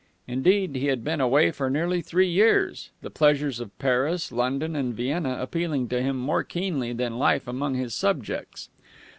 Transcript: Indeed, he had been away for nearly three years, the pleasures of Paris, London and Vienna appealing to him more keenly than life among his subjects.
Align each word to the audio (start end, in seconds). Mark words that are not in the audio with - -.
Indeed, 0.25 0.75
he 0.77 0.87
had 0.87 1.03
been 1.03 1.21
away 1.21 1.51
for 1.51 1.69
nearly 1.69 2.01
three 2.01 2.27
years, 2.27 2.89
the 3.03 3.11
pleasures 3.11 3.59
of 3.59 3.77
Paris, 3.77 4.31
London 4.31 4.75
and 4.75 4.95
Vienna 4.95 5.37
appealing 5.39 5.89
to 5.89 6.01
him 6.01 6.17
more 6.17 6.43
keenly 6.43 6.91
than 6.91 7.19
life 7.19 7.47
among 7.47 7.75
his 7.75 7.93
subjects. 7.93 8.69